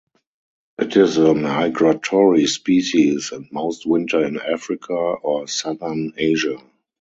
It 0.79 0.97
is 0.97 1.17
a 1.19 1.35
migratory 1.35 2.47
species 2.47 3.31
and 3.31 3.47
most 3.51 3.85
winter 3.85 4.25
in 4.25 4.39
Africa 4.41 4.93
or 4.95 5.47
southern 5.47 6.13
Asia. 6.17 6.57